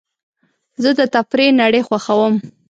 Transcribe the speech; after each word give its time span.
زه 0.83 0.89
د 0.99 1.01
تفریح 1.15 1.49
نړۍ 1.61 1.81
خوښوم. 1.87 2.33